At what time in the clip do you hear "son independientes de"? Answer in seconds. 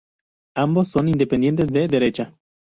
0.87-1.87